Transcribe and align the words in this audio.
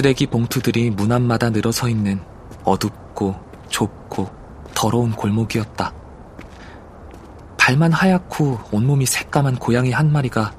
쓰레기 0.00 0.26
봉투들이 0.26 0.88
문 0.88 1.12
앞마다 1.12 1.50
늘어서 1.50 1.86
있는 1.86 2.22
어둡고 2.64 3.38
좁고 3.68 4.30
더러운 4.74 5.12
골목이었다. 5.12 5.92
발만 7.58 7.92
하얗고 7.92 8.60
온몸이 8.72 9.04
새까만 9.04 9.56
고양이 9.56 9.92
한 9.92 10.10
마리가 10.10 10.54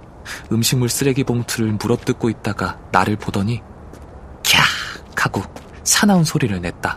음식물 0.51 0.89
쓰레기 0.89 1.23
봉투를 1.23 1.71
물어뜯고 1.71 2.29
있다가 2.29 2.77
나를 2.91 3.15
보더니 3.15 3.63
캬 4.43 4.59
하고 5.17 5.41
사나운 5.83 6.23
소리를 6.23 6.61
냈다. 6.61 6.95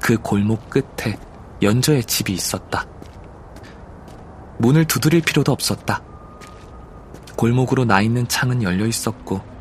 그 0.00 0.16
골목 0.16 0.70
끝에 0.70 1.18
연저의 1.60 2.04
집이 2.04 2.32
있었다. 2.32 2.86
문을 4.56 4.86
두드릴 4.86 5.20
필요도 5.20 5.52
없었다. 5.52 6.00
골목으로 7.36 7.84
나 7.84 8.00
있는 8.00 8.26
창은 8.26 8.62
열려 8.62 8.86
있었고 8.86 9.52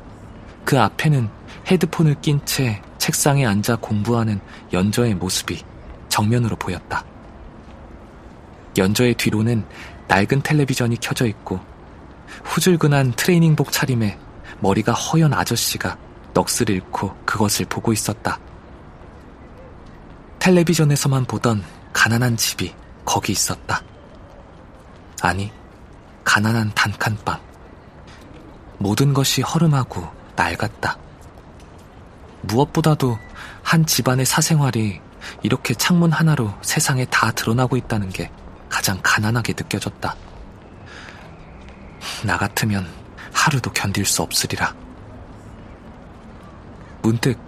그 0.66 0.80
앞에는 0.80 1.30
헤드폰을 1.68 2.16
낀 2.22 2.44
채 2.46 2.82
책상에 2.98 3.46
앉아 3.46 3.78
공부하는 3.78 4.40
연저의 4.72 5.16
모습이 5.16 5.64
정면으로 6.10 6.56
보였다. 6.56 7.04
연저의 8.78 9.16
뒤로는 9.16 9.66
낡은 10.08 10.42
텔레비전이 10.42 10.98
켜져 11.00 11.26
있고 11.28 11.60
후줄근한 12.44 13.14
트레이닝복 13.14 13.72
차림에 13.72 14.18
머리가 14.60 14.94
허연 14.94 15.34
아저씨가 15.34 15.98
넋을 16.34 16.70
잃고 16.70 17.16
그것을 17.26 17.66
보고 17.66 17.94
있었다. 17.94 18.40
텔레비전에서만 20.40 21.26
보던 21.26 21.64
가난한 21.94 22.38
집이 22.38 22.74
거기 23.06 23.32
있었다. 23.32 23.82
아니, 25.22 25.52
가난한 26.24 26.72
단칸방. 26.74 27.40
모든 28.78 29.14
것이 29.14 29.42
허름하고 29.42 30.23
낡았다. 30.36 30.98
무엇보다도 32.42 33.18
한 33.62 33.86
집안의 33.86 34.26
사생활이 34.26 35.02
이렇게 35.42 35.74
창문 35.74 36.12
하나로 36.12 36.54
세상에 36.62 37.06
다 37.06 37.32
드러나고 37.32 37.78
있다는 37.78 38.10
게 38.10 38.30
가장 38.70 39.00
가난하게 39.02 39.54
느껴졌다. 39.54 40.16
나 42.26 42.38
같으면 42.38 42.88
하루도 43.32 43.72
견딜 43.72 44.06
수 44.06 44.22
없으리라. 44.22 44.74
문득 47.02 47.40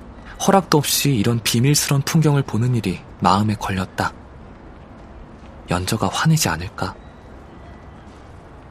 허락도 0.45 0.77
없이 0.77 1.15
이런 1.15 1.41
비밀스런 1.41 2.01
풍경을 2.03 2.43
보는 2.43 2.75
일이 2.75 3.01
마음에 3.19 3.55
걸렸다. 3.55 4.13
연저가 5.69 6.09
화내지 6.09 6.49
않을까? 6.49 6.93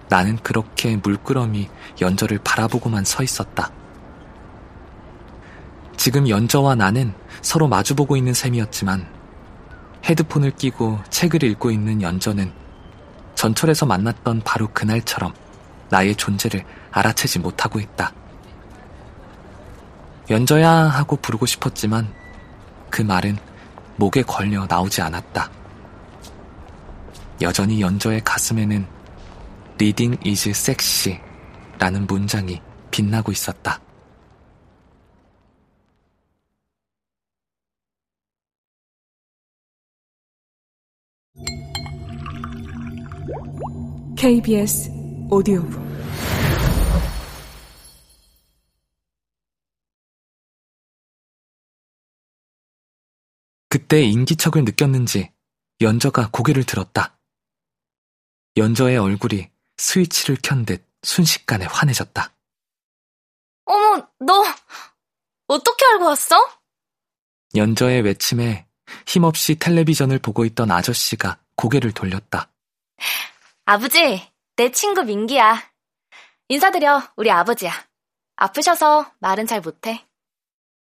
나는 0.08 0.36
그렇게 0.36 0.96
물끄러미 0.96 1.68
연저를 2.00 2.38
바라보고만 2.44 3.04
서 3.04 3.22
있었다. 3.22 3.70
지금 6.04 6.28
연저와 6.28 6.74
나는 6.74 7.14
서로 7.40 7.66
마주보고 7.66 8.18
있는 8.18 8.34
셈이었지만 8.34 9.08
헤드폰을 10.04 10.50
끼고 10.50 11.00
책을 11.08 11.42
읽고 11.44 11.70
있는 11.70 12.02
연저는 12.02 12.52
전철에서 13.34 13.86
만났던 13.86 14.42
바로 14.44 14.68
그날처럼 14.74 15.32
나의 15.88 16.14
존재를 16.14 16.62
알아채지 16.90 17.38
못하고 17.38 17.80
있다. 17.80 18.12
연저야 20.28 20.70
하고 20.70 21.16
부르고 21.16 21.46
싶었지만 21.46 22.12
그 22.90 23.00
말은 23.00 23.38
목에 23.96 24.20
걸려 24.24 24.66
나오지 24.66 25.00
않았다. 25.00 25.50
여전히 27.40 27.80
연저의 27.80 28.20
가슴에는 28.22 28.86
Reading 29.76 30.18
is 30.28 30.50
sexy 30.50 31.18
라는 31.78 32.06
문장이 32.06 32.60
빛나고 32.90 33.32
있었다. 33.32 33.80
KBS 44.16 44.90
오디오북 45.30 45.82
그때 53.68 54.02
인기척을 54.02 54.64
느꼈는지 54.64 55.32
연저가 55.80 56.30
고개를 56.30 56.64
들었다. 56.64 57.18
연저의 58.56 58.98
얼굴이 58.98 59.50
스위치를 59.78 60.38
켠 60.42 60.64
듯 60.64 60.86
순식간에 61.02 61.66
환해졌다. 61.66 62.32
어머, 63.66 64.08
너 64.20 64.44
어떻게 65.48 65.84
알고 65.86 66.04
왔어? 66.04 66.36
연저의 67.54 68.02
외침에 68.02 68.66
힘없이 69.06 69.56
텔레비전을 69.56 70.18
보고 70.20 70.44
있던 70.44 70.70
아저씨가 70.70 71.40
고개를 71.56 71.92
돌렸다. 71.92 72.53
아버지, 73.64 74.22
내 74.56 74.70
친구 74.70 75.02
민기야. 75.02 75.62
인사드려, 76.48 77.02
우리 77.16 77.30
아버지야. 77.30 77.72
아프셔서 78.36 79.12
말은 79.20 79.46
잘 79.46 79.60
못해. 79.60 80.06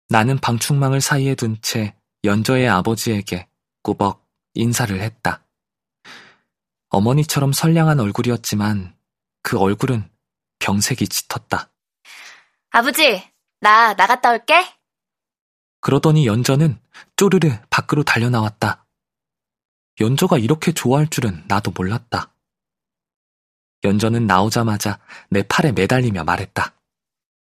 나는 0.09 0.38
방충망을 0.38 1.01
사이에 1.01 1.35
둔 1.35 1.57
채 1.62 1.95
연저의 2.23 2.68
아버지에게 2.69 3.47
꾸벅 3.84 4.25
인사를 4.53 5.00
했다. 5.00 5.45
어머니처럼 6.90 7.51
선량한 7.51 8.00
얼굴이었지만 8.00 8.95
그 9.44 9.57
얼굴은 9.57 10.09
병색이 10.59 11.07
짙었다. 11.07 11.72
아버지, 12.72 13.24
나 13.59 13.94
나갔다 13.94 14.31
올게. 14.31 14.66
그러더니 15.81 16.25
연저는 16.25 16.79
쪼르르 17.16 17.59
밖으로 17.69 18.03
달려나왔다. 18.03 18.86
연저가 19.99 20.37
이렇게 20.37 20.71
좋아할 20.73 21.07
줄은 21.07 21.43
나도 21.47 21.71
몰랐다. 21.71 22.31
연저는 23.83 24.25
나오자마자 24.27 24.99
내 25.29 25.43
팔에 25.43 25.71
매달리며 25.71 26.23
말했다. 26.23 26.73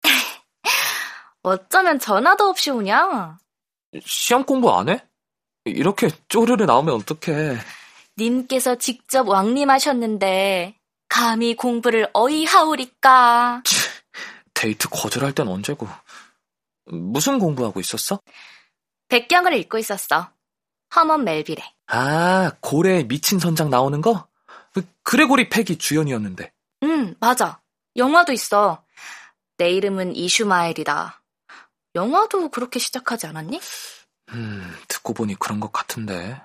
어쩌면 1.43 1.99
전화도 1.99 2.45
없이 2.45 2.71
오냐? 2.71 3.39
시험 4.05 4.45
공부 4.45 4.73
안 4.75 4.89
해? 4.89 5.05
이렇게 5.65 6.09
쪼르르 6.29 6.65
나오면 6.65 6.95
어떡해. 6.95 7.59
님께서 8.19 8.77
직접 8.77 9.29
왕림하셨는데 9.29 10.75
감히 11.09 11.55
공부를 11.55 12.11
어이하오리까. 12.13 13.63
데이트 14.53 14.89
거절할 14.89 15.33
땐 15.33 15.49
언제고. 15.49 15.89
무슨 16.87 17.39
공부하고 17.39 17.81
있었어? 17.81 18.21
백경을 19.09 19.55
읽고 19.55 19.79
있었어. 19.79 20.34
허먼 20.95 21.25
멜빌에. 21.25 21.57
아, 21.89 22.53
고래 22.61 23.03
미친 23.05 23.39
선장 23.39 23.71
나오는 23.71 24.01
거? 24.01 24.29
그 24.73 24.87
그레고리 25.03 25.49
팩이 25.49 25.79
주연이었는데. 25.79 26.53
응, 26.85 27.15
맞아. 27.21 27.61
영화도 27.97 28.33
있어. 28.33 28.85
내 29.57 29.71
이름은 29.71 30.17
이슈마엘이다. 30.17 31.23
영화도 31.95 32.51
그렇게 32.51 32.79
시작하지 32.79 33.27
않았니? 33.27 33.61
음, 34.31 34.77
듣고 34.89 35.15
보니 35.15 35.37
그런 35.37 35.61
것 35.61 35.73
같은데. 35.73 36.41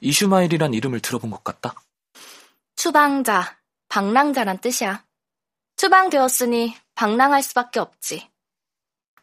이슈마일이란 0.00 0.74
이름을 0.74 1.00
들어본 1.00 1.30
것 1.30 1.44
같다. 1.44 1.74
추방자, 2.76 3.58
방랑자란 3.88 4.58
뜻이야. 4.58 5.04
추방되었으니 5.76 6.76
방랑할 6.94 7.42
수밖에 7.42 7.80
없지. 7.80 8.28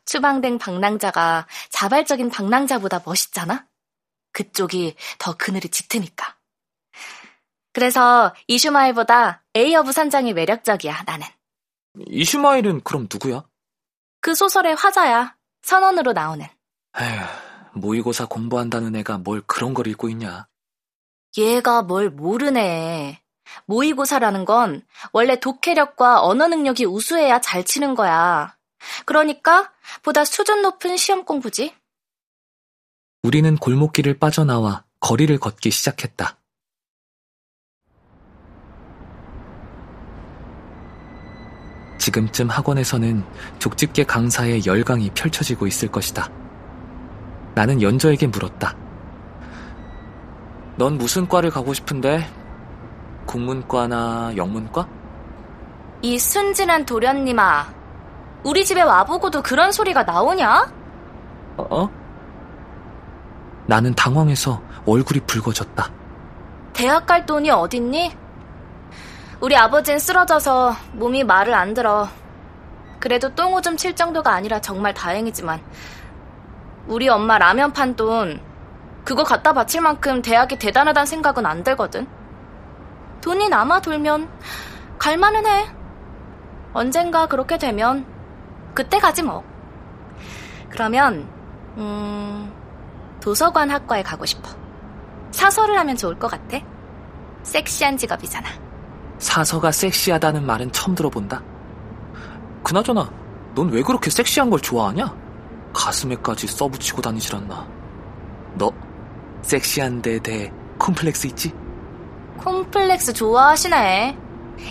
추방된 0.05 0.59
방랑자가 0.59 1.47
자발적인 1.69 2.29
방랑자보다 2.29 3.01
멋있잖아? 3.05 3.67
그쪽이 4.35 4.95
더 5.17 5.33
그늘이 5.37 5.69
짙으니까. 5.69 6.35
그래서 7.71 8.35
이슈마일보다 8.47 9.43
에이허브 9.55 9.93
선장이 9.93 10.33
매력적이야, 10.33 11.03
나는. 11.05 11.25
이슈마일은 12.07 12.81
그럼 12.83 13.07
누구야? 13.11 13.45
그 14.19 14.35
소설의 14.35 14.75
화자야. 14.75 15.35
선원으로 15.61 16.11
나오는. 16.11 16.45
에휴, 16.99 17.21
모의고사 17.73 18.25
공부한다는 18.25 18.95
애가 18.97 19.19
뭘 19.19 19.41
그런 19.47 19.73
걸 19.73 19.87
읽고 19.87 20.09
있냐. 20.09 20.47
얘가 21.37 21.81
뭘 21.81 22.09
모르네. 22.09 23.21
모의고사라는 23.67 24.43
건 24.43 24.85
원래 25.11 25.39
독해력과 25.39 26.23
언어 26.23 26.47
능력이 26.47 26.85
우수해야 26.85 27.39
잘 27.39 27.63
치는 27.63 27.95
거야. 27.95 28.57
그러니까 29.05 29.71
보다 30.03 30.25
수준 30.25 30.61
높은 30.61 30.97
시험 30.97 31.23
공부지. 31.23 31.73
우리는 33.25 33.57
골목길을 33.57 34.19
빠져나와 34.19 34.83
거리를 34.99 35.35
걷기 35.39 35.71
시작했다. 35.71 36.37
지금쯤 41.97 42.49
학원에서는 42.49 43.23
족집게 43.57 44.03
강사의 44.03 44.67
열강이 44.67 45.09
펼쳐지고 45.15 45.65
있을 45.65 45.91
것이다. 45.91 46.29
나는 47.55 47.81
연저에게 47.81 48.27
물었다. 48.27 48.77
넌 50.75 50.99
무슨 50.99 51.27
과를 51.27 51.49
가고 51.49 51.73
싶은데? 51.73 52.29
국문과나 53.25 54.33
영문과? 54.37 54.87
이 56.03 56.19
순진한 56.19 56.85
도련님아. 56.85 57.73
우리 58.43 58.63
집에 58.63 58.83
와보고도 58.83 59.41
그런 59.41 59.71
소리가 59.71 60.03
나오냐? 60.03 60.71
어? 61.57 62.04
나는 63.67 63.93
당황해서 63.95 64.61
얼굴이 64.85 65.21
붉어졌다. 65.21 65.89
대학 66.73 67.05
갈 67.05 67.25
돈이 67.25 67.49
어딨니? 67.49 68.15
우리 69.41 69.55
아버진 69.55 69.99
쓰러져서 69.99 70.75
몸이 70.93 71.23
말을 71.23 71.53
안 71.53 71.73
들어. 71.73 72.07
그래도 72.99 73.33
똥 73.35 73.53
오줌 73.53 73.77
칠 73.77 73.95
정도가 73.95 74.33
아니라 74.33 74.59
정말 74.59 74.93
다행이지만 74.93 75.61
우리 76.87 77.07
엄마 77.09 77.37
라면 77.37 77.71
판 77.73 77.95
돈 77.95 78.39
그거 79.03 79.23
갖다 79.23 79.53
바칠 79.53 79.81
만큼 79.81 80.21
대학이 80.21 80.57
대단하단 80.57 81.05
생각은 81.05 81.45
안 81.45 81.63
들거든. 81.63 82.07
돈이 83.21 83.49
남아 83.49 83.81
돌면 83.81 84.27
갈만은 84.97 85.45
해. 85.45 85.67
언젠가 86.73 87.27
그렇게 87.27 87.57
되면 87.57 88.05
그때 88.73 88.99
가지 88.99 89.21
뭐. 89.23 89.43
그러면 90.69 91.27
음 91.77 92.51
도서관 93.25 93.71
학과에 93.71 94.03
가고 94.03 94.23
싶어. 94.23 94.51
사서를 95.31 95.79
하면 95.79 95.97
좋을 95.97 96.19
것 96.19 96.27
같아. 96.27 96.59
섹시한 97.41 97.97
직업이잖아. 97.97 98.47
사서가 99.17 99.71
섹시하다는 99.71 100.45
말은 100.45 100.71
처음 100.71 100.93
들어본다. 100.93 101.41
그나저나, 102.61 103.11
넌 103.55 103.69
왜 103.71 103.81
그렇게 103.81 104.11
섹시한 104.11 104.51
걸 104.51 104.59
좋아하냐? 104.59 105.11
가슴에까지 105.73 106.45
써붙이고 106.45 107.01
다니질 107.01 107.35
않나. 107.37 107.67
너, 108.53 108.71
섹시한 109.41 110.03
데 110.03 110.19
대해 110.19 110.53
콤플렉스 110.77 111.25
있지? 111.25 111.51
콤플렉스 112.37 113.13
좋아하시네. 113.13 114.19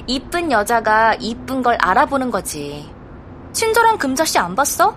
이쁜 0.07 0.53
여자가 0.53 1.17
이쁜 1.19 1.61
걸 1.61 1.77
알아보는 1.81 2.31
거지. 2.31 2.89
친절한 3.53 3.99
금자씨 3.99 4.39
안 4.39 4.55
봤어? 4.55 4.97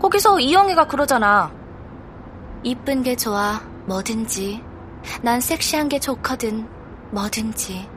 거기서 0.00 0.40
이영애가 0.40 0.86
그러잖아. 0.86 1.57
이쁜 2.62 3.02
게 3.02 3.14
좋아, 3.14 3.60
뭐든지. 3.86 4.62
난 5.22 5.40
섹시한 5.40 5.88
게 5.88 5.98
좋거든, 5.98 6.68
뭐든지. 7.12 7.88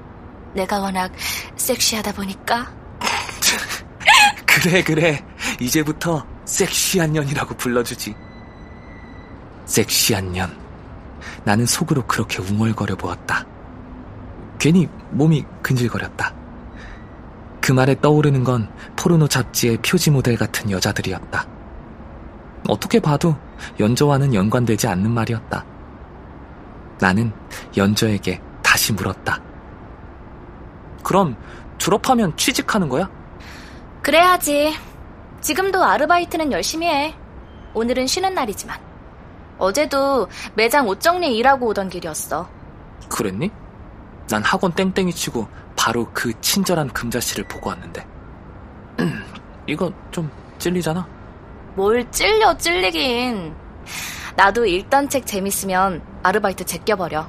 내가 0.53 0.79
워낙 0.79 1.11
섹시하다 1.55 2.13
보니까. 2.13 2.71
그래, 4.45 4.83
그래. 4.83 5.25
이제부터 5.59 6.25
섹시한 6.45 7.13
년이라고 7.13 7.55
불러주지. 7.55 8.15
섹시한 9.65 10.31
년. 10.31 10.55
나는 11.43 11.65
속으로 11.65 12.05
그렇게 12.05 12.41
웅얼거려 12.41 12.95
보았다. 12.95 13.45
괜히 14.59 14.87
몸이 15.11 15.43
근질거렸다. 15.63 16.33
그 17.61 17.71
말에 17.71 17.99
떠오르는 17.99 18.43
건 18.43 18.71
포르노 18.95 19.27
잡지의 19.27 19.77
표지 19.77 20.11
모델 20.11 20.35
같은 20.35 20.69
여자들이었다. 20.69 21.47
어떻게 22.67 22.99
봐도 22.99 23.35
연저와는 23.79 24.33
연관되지 24.33 24.87
않는 24.87 25.11
말이었다. 25.11 25.65
나는 26.99 27.31
연저에게 27.75 28.41
다시 28.61 28.93
물었다. 28.93 29.39
그럼 31.03 31.35
졸업하면 31.77 32.35
취직하는 32.37 32.89
거야? 32.89 33.09
그래야지. 34.01 34.73
지금도 35.41 35.83
아르바이트는 35.83 36.51
열심히 36.51 36.87
해. 36.87 37.15
오늘은 37.73 38.07
쉬는 38.07 38.33
날이지만. 38.33 38.79
어제도 39.57 40.27
매장 40.55 40.87
옷 40.87 40.99
정리 41.01 41.35
일하고 41.37 41.67
오던 41.67 41.89
길이었어. 41.89 42.47
그랬니? 43.09 43.51
난 44.27 44.43
학원 44.43 44.71
땡땡이 44.71 45.11
치고 45.13 45.47
바로 45.75 46.07
그 46.13 46.39
친절한 46.41 46.87
금자씨를 46.89 47.45
보고 47.47 47.69
왔는데. 47.69 48.05
이거 49.67 49.91
좀 50.11 50.29
찔리잖아. 50.57 51.07
뭘 51.75 52.09
찔려 52.11 52.57
찔리긴. 52.57 53.55
나도 54.35 54.65
읽던 54.65 55.09
책 55.09 55.25
재밌으면 55.25 56.01
아르바이트 56.23 56.65
제껴버려. 56.65 57.27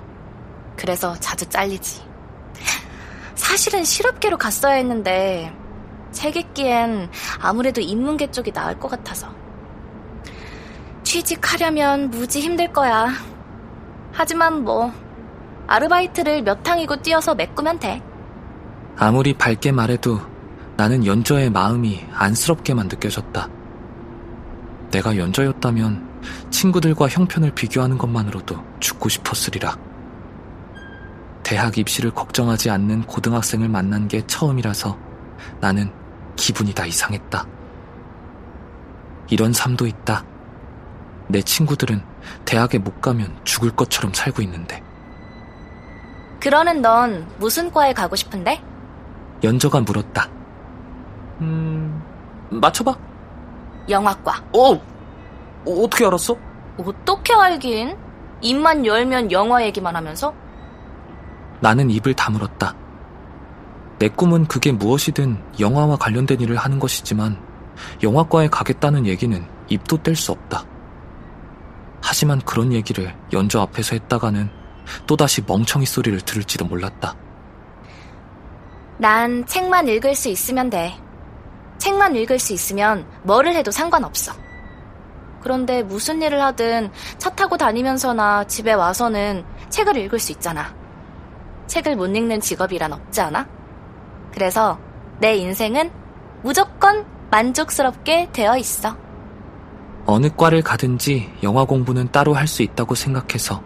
그래서 0.77 1.15
자주 1.21 1.49
잘리지. 1.49 2.03
사실은 3.35 3.85
실업계로 3.85 4.37
갔어야 4.39 4.75
했는데 4.75 5.53
책 6.11 6.37
읽기엔 6.37 7.11
아무래도 7.41 7.81
인문계 7.81 8.31
쪽이 8.31 8.53
나을 8.53 8.79
것 8.79 8.89
같아서. 8.89 9.29
취직하려면 11.03 12.11
무지 12.11 12.41
힘들 12.41 12.73
거야. 12.73 13.09
하지만 14.13 14.65
뭐 14.65 14.93
아르바이트를 15.67 16.43
몇 16.43 16.67
항이고 16.69 17.03
뛰어서 17.03 17.35
메꾸면 17.35 17.79
돼. 17.79 18.03
아무리 18.97 19.35
밝게 19.35 19.73
말해도 19.73 20.21
나는 20.77 21.07
연저의 21.07 21.51
마음이 21.51 22.05
안쓰럽게만 22.15 22.89
느껴졌다. 22.89 23.49
내가 24.93 25.17
연저였다면 25.17 26.21
친구들과 26.51 27.09
형편을 27.09 27.53
비교하는 27.55 27.99
것만으로도 27.99 28.63
죽고 28.79 29.09
싶었으리라. 29.09 29.77
대학 31.43 31.77
입시를 31.77 32.13
걱정하지 32.13 32.71
않는 32.71 33.03
고등학생을 33.03 33.69
만난 33.69 34.07
게 34.07 34.25
처음이라서 34.27 34.97
나는 35.61 35.91
기분이 36.37 36.73
다 36.73 36.87
이상했다. 36.87 37.47
이런 39.31 39.53
삶도 39.53 39.87
있다. 39.87 40.25
내 41.29 41.41
친구들은 41.43 42.03
대학에 42.45 42.79
못 42.79 43.01
가면 43.01 43.41
죽을 43.45 43.71
것처럼 43.71 44.13
살고 44.13 44.43
있는데. 44.43 44.83
그러는 46.39 46.83
넌 46.83 47.27
무슨 47.39 47.73
과에 47.73 47.93
가고 47.93 48.15
싶은데? 48.15 48.63
연저가 49.43 49.81
물었다. 49.81 50.29
음, 51.41 52.03
맞춰봐. 52.51 53.12
영화과. 53.89 54.43
어, 54.53 54.81
어떻게 55.67 56.07
알았어? 56.07 56.37
어떻게 56.79 57.35
알긴? 57.35 57.97
입만 58.41 58.85
열면 58.85 59.31
영화 59.31 59.63
얘기만 59.65 59.95
하면서? 59.95 60.35
나는 61.61 61.91
입을 61.91 62.15
다물었다. 62.15 62.75
내 63.99 64.09
꿈은 64.09 64.47
그게 64.47 64.73
무엇이든 64.73 65.41
영화와 65.61 65.97
관련된 65.97 66.41
일을 66.41 66.57
하는 66.57 66.81
것이지만 66.81 67.39
영화과에 68.03 68.49
가겠다는 68.49 69.07
얘기는 69.07 69.47
입도 69.69 70.03
뗄 70.03 70.17
수 70.17 70.33
없다. 70.33 70.65
하지만 72.03 72.41
그런 72.41 72.73
얘기를 72.73 73.15
연주 73.33 73.61
앞에서 73.61 73.95
했다가는 73.95 74.51
또다시 75.07 75.43
멍청이 75.47 75.87
소리를 75.87 76.21
들을지도 76.23 76.65
몰랐다. 76.65 77.15
난 78.99 79.47
책만 79.47 79.89
읽을 79.89 80.15
수 80.15 80.29
있으면 80.29 80.69
돼. 80.69 80.95
책만 81.83 82.15
읽을 82.15 82.39
수 82.39 82.53
있으면 82.53 83.05
뭐를 83.25 83.57
해도 83.57 83.73
상관없어. 83.73 84.33
그런데 85.41 85.83
무슨 85.83 86.23
일을 86.23 86.41
하든 86.41 86.93
차 87.19 87.31
타고 87.31 87.57
다니면서나 87.57 88.45
집에 88.45 88.73
와서는 88.73 89.45
책을 89.69 89.97
읽을 89.97 90.21
수 90.21 90.31
있잖아. 90.31 90.73
책을 91.67 91.97
못 91.97 92.07
읽는 92.07 92.41
직업이란 92.41 92.93
없지 92.93 93.21
않아? 93.23 93.49
그래서 94.33 94.79
내 95.19 95.35
인생은 95.35 95.91
무조건 96.45 97.05
만족스럽게 97.33 98.29
되어 98.33 98.57
있어. 98.59 98.97
어느 100.07 100.29
과를 100.37 100.63
가든지 100.63 101.33
영화 101.43 101.65
공부는 101.65 102.13
따로 102.13 102.33
할 102.35 102.47
수 102.47 102.63
있다고 102.63 102.95
생각해서 102.95 103.61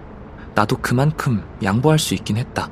나도 0.55 0.79
그만큼 0.79 1.47
양보할 1.63 1.99
수 1.99 2.15
있긴 2.15 2.39
했다. 2.39 2.71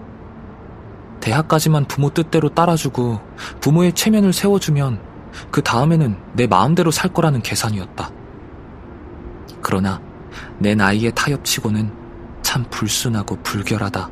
대학까지만 1.20 1.84
부모 1.84 2.08
뜻대로 2.08 2.48
따라주고 2.48 3.20
부모의 3.60 3.92
체면을 3.92 4.32
세워주면 4.32 5.13
그 5.50 5.62
다음에는 5.62 6.16
내 6.34 6.46
마음대로 6.46 6.90
살 6.90 7.12
거라는 7.12 7.42
계산이었다. 7.42 8.10
그러나 9.62 10.00
내 10.58 10.74
나이에 10.74 11.10
타협치고는 11.10 11.92
참 12.42 12.64
불순하고 12.70 13.36
불결하다. 13.42 14.10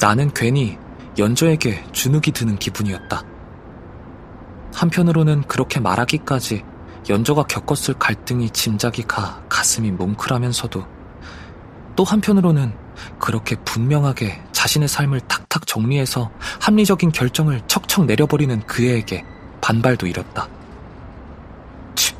나는 0.00 0.32
괜히 0.34 0.78
연저에게 1.18 1.84
주눅이 1.92 2.32
드는 2.34 2.56
기분이었다. 2.56 3.22
한편으로는 4.74 5.42
그렇게 5.42 5.80
말하기까지 5.80 6.64
연저가 7.08 7.44
겪었을 7.44 7.94
갈등이 7.94 8.50
짐작이 8.50 9.02
가 9.02 9.42
가슴이 9.48 9.92
뭉클하면서도 9.92 10.86
또 11.96 12.04
한편으로는 12.04 12.72
그렇게 13.18 13.56
분명하게 13.56 14.42
자신의 14.52 14.88
삶을 14.88 15.20
탁탁 15.20 15.66
정리해서 15.66 16.30
합리적인 16.60 17.12
결정을 17.12 17.62
척척 17.68 18.06
내려버리는 18.06 18.60
그애에게 18.66 19.24
반발도 19.64 20.06
일었다. 20.06 20.46
치, 21.94 22.14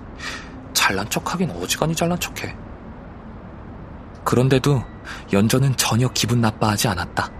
잘난 0.72 1.08
척하긴 1.10 1.50
어지간히 1.50 1.94
잘난 1.94 2.18
척해. 2.18 2.56
그런데도 4.24 4.82
연저는 5.30 5.76
전혀 5.76 6.08
기분 6.08 6.40
나빠하지 6.40 6.88
않았다. 6.88 7.30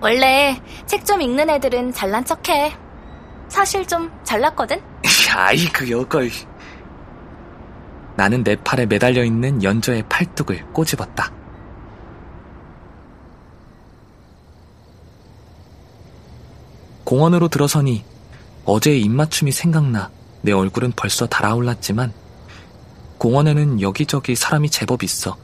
원래 0.00 0.62
책 0.86 1.04
좀 1.04 1.20
읽는 1.20 1.50
애들은 1.50 1.92
잘난 1.92 2.24
척해. 2.24 2.76
사실 3.48 3.84
좀 3.88 4.08
잘났거든? 4.22 4.80
아이 5.34 5.64
그 5.72 5.90
여걸. 5.90 6.30
나는 8.14 8.44
내 8.44 8.54
팔에 8.54 8.86
매달려 8.86 9.24
있는 9.24 9.64
연저의 9.64 10.04
팔뚝을 10.08 10.64
꼬집었다. 10.72 11.28
공원으로 17.02 17.48
들어서니 17.48 18.11
어제의 18.64 19.02
입맞춤이 19.02 19.52
생각나 19.52 20.10
내 20.42 20.52
얼굴은 20.52 20.92
벌써 20.96 21.26
달아올랐지만 21.26 22.12
공원에는 23.18 23.80
여기저기 23.80 24.34
사람이 24.34 24.70
제법 24.70 25.02
있어 25.02 25.36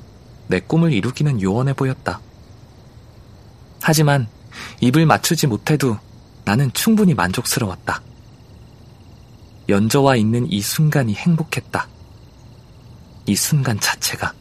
내 0.49 0.61
꿈을 0.61 0.93
이루기는 0.93 1.41
요원해 1.43 1.73
보였다. 1.73 2.21
하지만 3.81 4.27
입을 4.81 5.07
맞추지 5.07 5.47
못해도 5.47 5.99
나는 6.45 6.73
충분히 6.73 7.15
만족스러웠다. 7.15 8.03
연저와 9.69 10.17
있는 10.17 10.51
이 10.51 10.61
순간이 10.61 11.15
행복했다. 11.15 11.87
이 13.27 13.37
순간 13.37 13.79
자체가. 13.79 14.33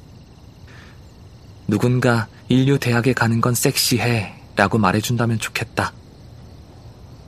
누군가 1.68 2.28
인류 2.48 2.80
대학에 2.80 3.12
가는 3.12 3.42
건 3.42 3.54
섹시해 3.54 4.34
라고 4.56 4.78
말해준다면 4.78 5.40
좋겠다. 5.40 5.94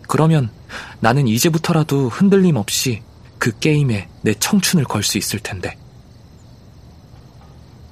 그러면 0.09 0.49
나는 1.01 1.27
이제부터라도 1.27 2.09
흔들림 2.09 2.55
없이 2.55 3.03
그 3.37 3.57
게임에 3.59 4.09
내 4.23 4.33
청춘을 4.33 4.83
걸 4.85 5.03
수 5.03 5.19
있을 5.19 5.39
텐데. 5.39 5.77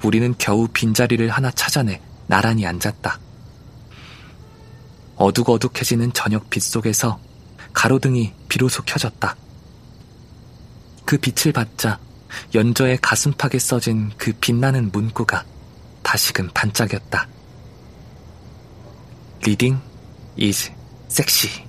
우리는 0.03 0.33
겨우 0.39 0.67
빈자리를 0.67 1.29
하나 1.29 1.51
찾아내 1.51 2.01
나란히 2.25 2.65
앉았다. 2.65 3.19
어둑어둑해지는 5.15 6.11
저녁 6.13 6.49
빛 6.49 6.61
속에서 6.63 7.19
가로등이 7.73 8.33
비로소 8.49 8.81
켜졌다. 8.83 9.35
그 11.05 11.17
빛을 11.19 11.53
받자 11.53 11.99
연저의 12.55 12.97
가슴팍에 12.99 13.59
써진 13.59 14.11
그 14.17 14.33
빛나는 14.33 14.91
문구가 14.91 15.45
다시금 16.01 16.49
반짝였다. 16.51 17.27
Reading 19.43 19.79
is 20.39 20.71
sexy. 21.09 21.66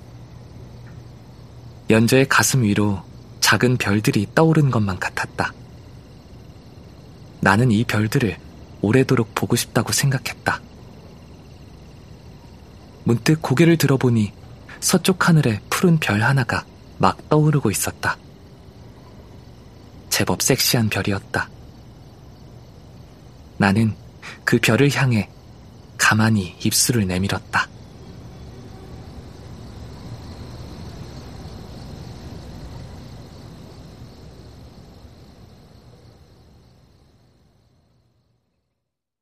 연저의 1.89 2.27
가슴 2.27 2.63
위로 2.63 3.01
작은 3.41 3.77
별들이 3.77 4.27
떠오른 4.35 4.69
것만 4.69 4.99
같았다. 4.99 5.53
나는 7.41 7.71
이 7.71 7.83
별들을 7.83 8.37
오래도록 8.81 9.33
보고 9.33 9.55
싶다고 9.55 9.91
생각했다. 9.91 10.61
문득 13.05 13.41
고개를 13.41 13.77
들어보니 13.77 14.31
서쪽 14.79 15.27
하늘에 15.27 15.61
푸른 15.69 15.97
별 15.99 16.21
하나가 16.21 16.63
막 16.99 17.27
떠오르고 17.27 17.71
있었다. 17.71 18.17
제법 20.09 20.43
섹시한 20.43 20.89
별이었다. 20.89 21.49
나는 23.57 23.95
그 24.43 24.59
별을 24.59 24.93
향해 24.93 25.29
가만히 25.97 26.55
입술을 26.63 27.07
내밀었다. 27.07 27.67